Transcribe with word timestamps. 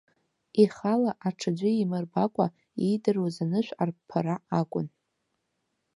Ихала, 0.63 1.11
аҽаӡәы 1.27 1.69
иимырбакәа 1.73 2.45
иидыруаз 2.85 3.37
анышә 3.43 3.71
арԥԥара 3.81 4.35
акәын. 4.59 4.87